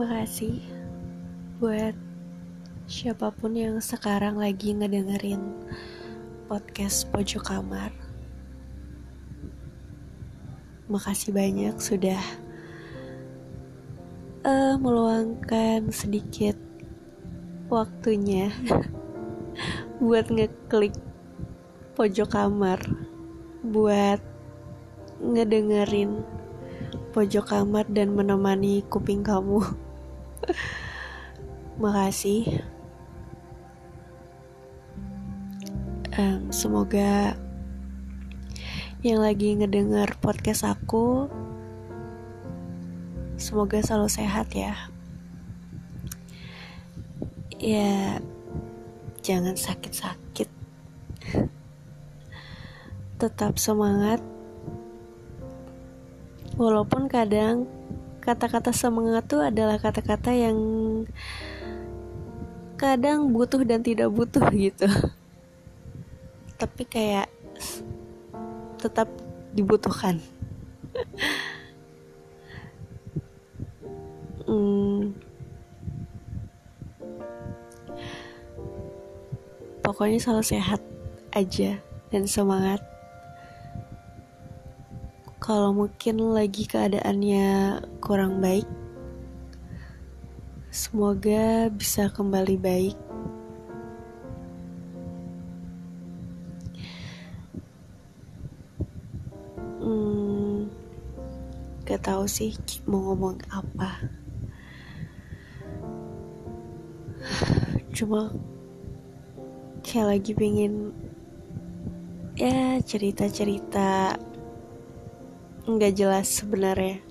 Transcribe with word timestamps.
Makasih 0.00 0.64
buat 1.60 1.92
siapa 2.88 3.28
pun 3.36 3.52
yang 3.52 3.84
sekarang 3.84 4.40
lagi 4.40 4.72
ngedengerin 4.72 5.44
podcast 6.48 7.04
pojok 7.12 7.44
kamar. 7.44 7.92
Makasih 10.88 11.36
banyak 11.36 11.76
sudah 11.76 12.16
uh, 14.48 14.80
meluangkan 14.80 15.92
sedikit 15.92 16.56
waktunya 17.68 18.48
buat 20.00 20.32
ngeklik 20.32 20.96
pojok 21.92 22.40
kamar, 22.40 22.80
buat 23.68 24.24
ngedengerin 25.20 26.24
pojok 27.12 27.52
kamar 27.52 27.84
dan 27.92 28.16
menemani 28.16 28.80
kuping 28.88 29.20
kamu. 29.20 29.60
Makasih. 31.82 32.64
Um, 36.16 36.50
semoga 36.50 37.38
yang 39.00 39.24
lagi 39.24 39.56
ngedenger 39.56 40.12
podcast 40.20 40.68
aku 40.68 41.32
semoga 43.40 43.80
selalu 43.80 44.12
sehat 44.12 44.52
ya. 44.52 44.76
Ya, 47.56 48.20
jangan 49.24 49.56
sakit-sakit. 49.56 50.48
Tetap 53.16 53.56
semangat. 53.56 54.20
Walaupun 56.60 57.08
kadang 57.08 57.64
kata-kata 58.30 58.70
semangat 58.70 59.26
itu 59.26 59.42
adalah 59.42 59.82
kata-kata 59.82 60.30
yang 60.30 60.58
kadang 62.78 63.34
butuh 63.34 63.66
dan 63.66 63.82
tidak 63.82 64.06
butuh 64.14 64.46
gitu. 64.54 64.86
Tapi 66.60 66.82
kayak 66.86 67.26
tetap 68.78 69.10
dibutuhkan. 69.50 70.22
Hmm. 74.46 75.14
pokoknya 79.90 80.22
selalu 80.22 80.44
sehat 80.46 80.80
aja 81.34 81.76
dan 82.14 82.22
semangat 82.24 82.78
kalau 85.50 85.74
mungkin 85.74 86.30
lagi 86.30 86.62
keadaannya 86.62 87.82
kurang 87.98 88.38
baik, 88.38 88.70
semoga 90.70 91.66
bisa 91.74 92.06
kembali 92.06 92.54
baik. 92.54 92.94
Hmm, 99.82 100.70
gak 101.82 102.06
tahu 102.06 102.30
sih 102.30 102.54
mau 102.86 103.10
ngomong 103.10 103.42
apa. 103.50 104.06
Cuma 107.98 108.30
kayak 109.82 110.14
lagi 110.14 110.30
pengen 110.30 110.94
ya 112.38 112.78
cerita-cerita 112.86 114.14
nggak 115.76 115.94
jelas 115.98 116.26
sebenarnya. 116.30 117.02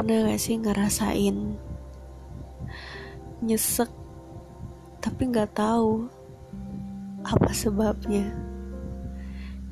Pernah 0.00 0.32
gak 0.32 0.40
sih 0.40 0.56
ngerasain 0.56 1.36
nyesek 3.40 3.88
tapi 5.00 5.28
nggak 5.28 5.52
tahu 5.56 6.08
apa 7.24 7.50
sebabnya? 7.52 8.32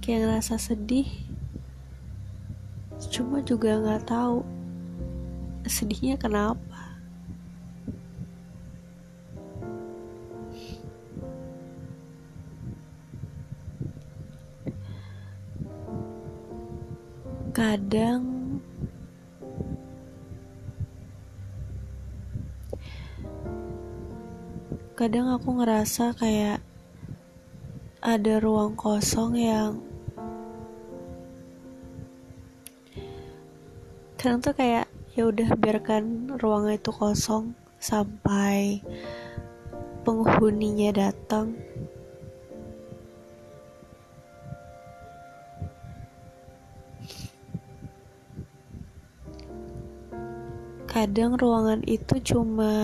Kayak 0.04 0.28
ngerasa 0.28 0.60
sedih, 0.60 1.08
cuma 3.08 3.40
juga 3.40 3.80
nggak 3.80 4.04
tahu 4.08 4.44
sedihnya 5.64 6.20
kenapa. 6.20 6.67
Kadang 17.58 18.22
kadang 24.94 25.26
aku 25.34 25.58
ngerasa 25.58 26.14
kayak 26.14 26.62
ada 27.98 28.38
ruang 28.38 28.78
kosong 28.78 29.34
yang 29.34 29.82
kadang 34.14 34.38
tuh 34.38 34.54
kayak 34.54 34.86
ya 35.18 35.26
udah 35.26 35.50
biarkan 35.58 36.38
ruang 36.38 36.70
itu 36.70 36.94
kosong 36.94 37.58
sampai 37.82 38.86
penghuninya 40.06 40.94
datang 40.94 41.58
kadang 50.98 51.38
ruangan 51.38 51.78
itu 51.86 52.18
cuma 52.34 52.74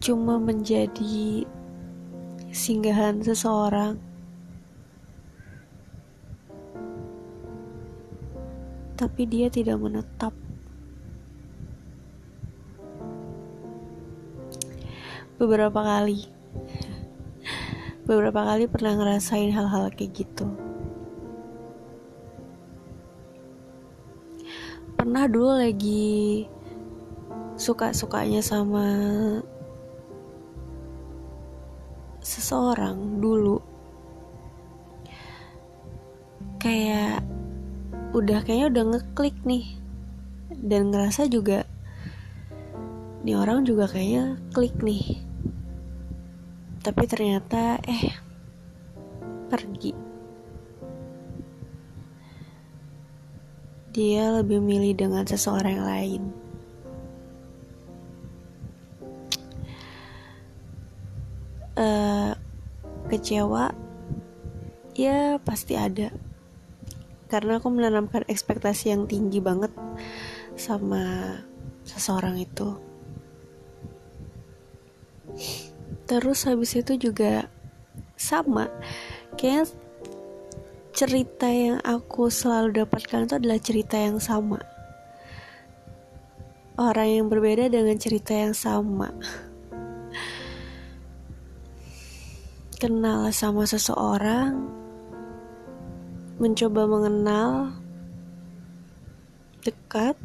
cuma 0.00 0.40
menjadi 0.40 1.44
singgahan 2.48 3.20
seseorang. 3.20 4.00
Tapi 8.96 9.22
dia 9.28 9.52
tidak 9.52 9.76
menetap. 9.76 10.32
Beberapa 15.36 15.84
kali 15.84 16.32
beberapa 18.08 18.40
kali 18.40 18.64
pernah 18.72 18.96
ngerasain 18.96 19.52
hal-hal 19.52 19.92
kayak 19.92 20.24
gitu 20.24 20.71
pernah 25.02 25.26
dulu 25.26 25.58
lagi 25.58 26.46
suka-sukanya 27.58 28.38
sama 28.38 28.86
seseorang 32.22 33.18
dulu. 33.18 33.58
Kayak 36.62 37.26
udah 38.14 38.46
kayaknya 38.46 38.70
udah 38.70 38.84
ngeklik 38.94 39.34
nih. 39.42 39.74
Dan 40.54 40.94
ngerasa 40.94 41.26
juga 41.26 41.66
nih 43.26 43.34
orang 43.34 43.66
juga 43.66 43.90
kayaknya 43.90 44.38
klik 44.54 44.78
nih. 44.86 45.18
Tapi 46.78 47.02
ternyata 47.10 47.82
eh 47.90 48.14
pergi 49.50 50.01
dia 53.92 54.32
lebih 54.32 54.58
milih 54.58 54.96
dengan 54.96 55.24
seseorang 55.28 55.84
lain. 55.84 56.22
Uh, 61.72 62.32
kecewa, 63.12 63.72
ya 64.96 65.36
pasti 65.44 65.76
ada. 65.76 66.08
Karena 67.28 67.60
aku 67.60 67.68
menanamkan 67.72 68.24
ekspektasi 68.28 68.92
yang 68.92 69.08
tinggi 69.08 69.40
banget 69.40 69.72
sama 70.56 71.36
seseorang 71.84 72.40
itu. 72.40 72.76
Terus 76.04 76.44
habis 76.44 76.76
itu 76.76 76.96
juga 77.00 77.48
sama, 78.20 78.68
kayak 79.40 79.72
cerita 80.92 81.48
yang 81.48 81.80
aku 81.80 82.28
selalu 82.28 82.84
dapatkan 82.84 83.24
itu 83.24 83.34
adalah 83.40 83.56
cerita 83.56 83.96
yang 83.96 84.20
sama. 84.20 84.60
Orang 86.76 87.08
yang 87.08 87.26
berbeda 87.32 87.72
dengan 87.72 87.96
cerita 87.96 88.36
yang 88.36 88.52
sama. 88.52 89.08
Kenal 92.80 93.32
sama 93.32 93.64
seseorang, 93.64 94.68
mencoba 96.36 96.84
mengenal, 96.84 97.72
dekat, 99.64 100.16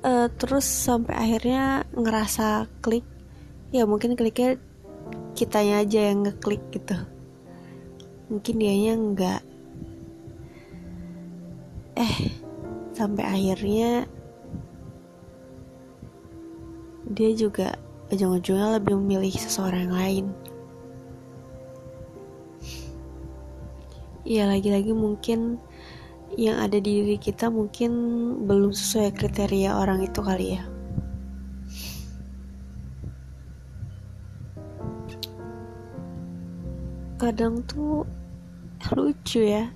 uh, 0.00 0.32
terus 0.40 0.64
sampai 0.64 1.12
akhirnya 1.12 1.84
ngerasa 1.92 2.72
klik. 2.80 3.04
Ya 3.68 3.84
mungkin 3.84 4.16
kliknya 4.16 4.56
kitanya 5.36 5.84
aja 5.84 6.12
yang 6.12 6.24
ngeklik 6.24 6.60
gitu 6.72 6.96
mungkin 8.30 8.54
dianya 8.58 8.92
enggak 8.94 9.42
eh 11.98 12.16
sampai 12.92 13.24
akhirnya 13.24 14.06
dia 17.12 17.30
juga 17.36 17.76
ujung-ujungnya 18.12 18.80
lebih 18.80 18.96
memilih 19.00 19.32
seseorang 19.32 19.88
lain. 19.88 20.26
Ya 24.22 24.48
lagi-lagi 24.48 24.96
mungkin 24.96 25.60
yang 26.40 26.56
ada 26.56 26.80
di 26.80 27.04
diri 27.04 27.16
kita 27.20 27.52
mungkin 27.52 27.92
belum 28.48 28.72
sesuai 28.72 29.12
kriteria 29.12 29.76
orang 29.76 30.00
itu 30.08 30.24
kali 30.24 30.56
ya 30.56 30.71
kadang 37.22 37.62
tuh 37.70 38.02
lucu 38.90 39.46
ya. 39.46 39.70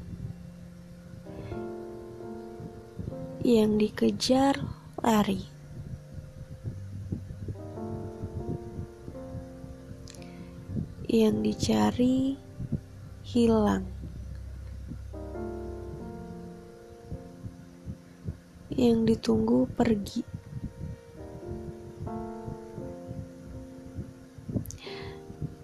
Yang 3.46 3.70
dikejar 3.86 4.58
lari. 4.98 5.46
Yang 11.06 11.36
dicari 11.46 12.34
hilang. 13.22 13.86
Yang 18.74 18.98
ditunggu 19.14 19.70
pergi 19.70 20.26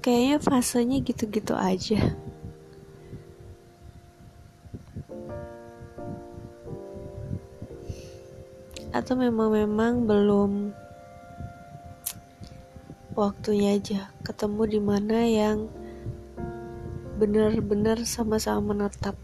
kayaknya 0.03 0.43
fasenya 0.43 0.99
gitu-gitu 1.01 1.55
aja 1.55 2.13
atau 8.93 9.17
memang 9.17 9.49
memang 9.49 10.05
belum 10.05 10.77
waktunya 13.17 13.81
aja 13.81 14.13
ketemu 14.21 14.63
di 14.69 14.81
mana 14.81 15.19
yang 15.25 15.59
benar-benar 17.17 18.03
sama-sama 18.03 18.75
menetap. 18.75 19.17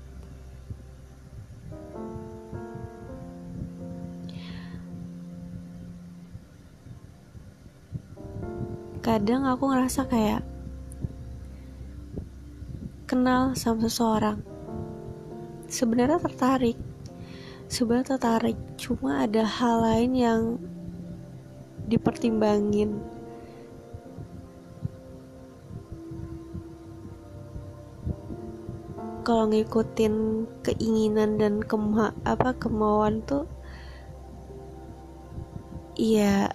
Kadang 9.05 9.49
aku 9.49 9.73
ngerasa 9.73 10.05
kayak 10.05 10.58
kenal 13.19 13.51
sama 13.59 13.91
seseorang. 13.91 14.39
Sebenarnya 15.67 16.23
tertarik. 16.23 16.79
Sebenarnya 17.67 18.15
tertarik, 18.15 18.55
cuma 18.79 19.27
ada 19.27 19.43
hal 19.43 19.83
lain 19.83 20.13
yang 20.15 20.43
dipertimbangin 21.91 23.03
kalau 29.27 29.51
ngikutin 29.51 30.47
keinginan 30.63 31.43
dan 31.43 31.59
kema 31.59 32.15
apa 32.23 32.55
kemauan 32.57 33.21
tuh 33.27 33.45
iya 35.99 36.53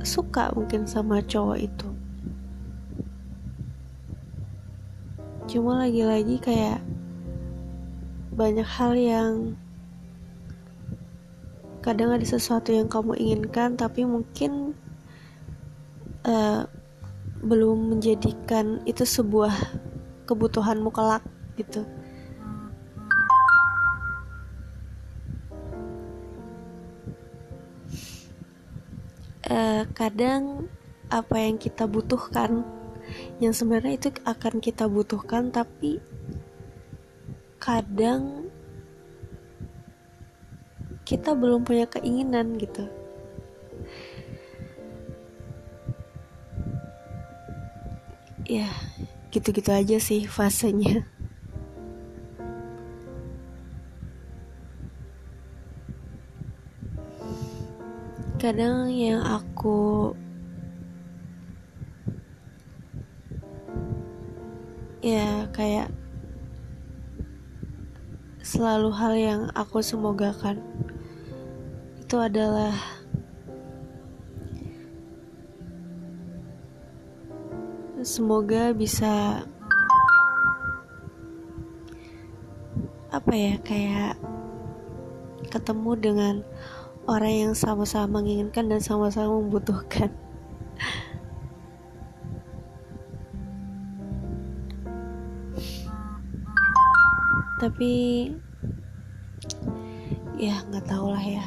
suka 0.00 0.52
mungkin 0.56 0.84
sama 0.88 1.20
cowok 1.24 1.60
itu 1.60 1.97
cuma 5.48 5.80
lagi-lagi 5.80 6.36
kayak 6.44 6.84
banyak 8.36 8.68
hal 8.68 8.92
yang 8.92 9.56
kadang 11.80 12.12
ada 12.12 12.22
sesuatu 12.22 12.68
yang 12.68 12.84
kamu 12.84 13.16
inginkan 13.16 13.72
tapi 13.72 14.04
mungkin 14.04 14.76
uh, 16.28 16.68
belum 17.40 17.96
menjadikan 17.96 18.84
itu 18.84 19.08
sebuah 19.08 19.56
kebutuhanmu 20.28 20.92
kelak 20.92 21.24
gitu. 21.56 21.88
Uh, 29.48 29.88
kadang 29.96 30.68
apa 31.08 31.40
yang 31.40 31.56
kita 31.56 31.88
butuhkan 31.88 32.68
yang 33.38 33.54
sebenarnya 33.54 33.98
itu 33.98 34.08
akan 34.26 34.58
kita 34.58 34.90
butuhkan 34.90 35.54
tapi 35.54 36.02
kadang 37.58 38.48
kita 41.08 41.32
belum 41.32 41.64
punya 41.64 41.88
keinginan 41.88 42.60
gitu. 42.60 42.84
Ya 48.48 48.68
gitu-gitu 49.32 49.72
aja 49.72 49.96
sih 50.00 50.24
fasenya. 50.28 51.04
Kadang 58.38 58.92
yang 58.94 59.24
aku 59.24 60.14
ya 64.98 65.46
kayak 65.54 65.94
selalu 68.42 68.90
hal 68.96 69.14
yang 69.14 69.42
aku 69.52 69.84
semogakan. 69.84 70.58
Itu 72.00 72.16
adalah 72.16 72.72
semoga 78.00 78.72
bisa 78.72 79.44
apa 83.08 83.32
ya 83.36 83.54
kayak 83.60 84.16
ketemu 85.52 85.92
dengan 85.96 86.34
orang 87.08 87.34
yang 87.48 87.54
sama-sama 87.56 88.20
menginginkan 88.20 88.68
dan 88.68 88.80
sama-sama 88.80 89.40
membutuhkan 89.40 90.12
tapi 97.78 98.34
ya 100.34 100.66
nggak 100.66 100.90
tahu 100.90 101.14
lah 101.14 101.22
ya 101.22 101.46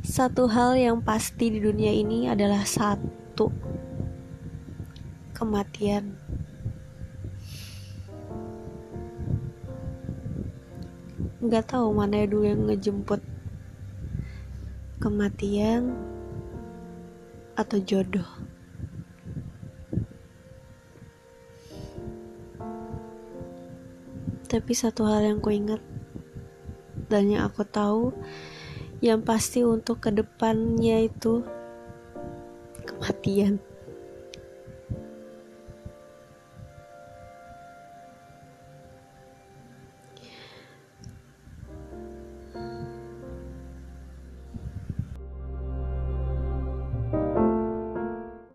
satu 0.00 0.48
hal 0.48 0.72
yang 0.72 1.04
pasti 1.04 1.52
di 1.52 1.60
dunia 1.60 1.92
ini 1.92 2.32
adalah 2.32 2.64
satu 2.64 3.52
kematian. 5.36 6.16
Nggak 11.44 11.68
tahu 11.68 11.92
mana 11.92 12.24
dulu 12.24 12.48
yang 12.48 12.72
ngejemput 12.72 13.20
kematian 14.96 15.92
atau 17.52 17.76
jodoh. 17.84 18.47
Tapi 24.48 24.72
satu 24.72 25.04
hal 25.04 25.28
yang 25.28 25.44
ku 25.44 25.52
ingat 25.52 25.84
dan 27.12 27.28
yang 27.28 27.44
aku 27.44 27.68
tahu 27.68 28.16
yang 29.04 29.20
pasti 29.22 29.62
untuk 29.62 30.02
ke 30.02 30.10
depannya 30.10 31.06
itu 31.06 31.44
kematian. 32.88 33.60